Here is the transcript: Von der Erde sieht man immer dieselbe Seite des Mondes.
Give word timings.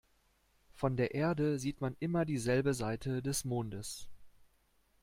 Von 0.73 0.97
der 0.97 1.13
Erde 1.13 1.59
sieht 1.59 1.79
man 1.79 1.95
immer 1.99 2.25
dieselbe 2.25 2.73
Seite 2.73 3.21
des 3.21 3.45
Mondes. 3.45 4.09